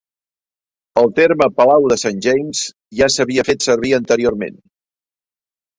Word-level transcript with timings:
El 1.01 1.11
terme 1.19 1.49
"palau 1.59 1.85
de 1.93 1.97
Saint 2.05 2.23
James" 2.29 2.65
ja 3.03 3.13
s'havia 3.17 3.47
fet 3.53 3.69
servir 3.71 3.95
anteriorment. 4.01 4.63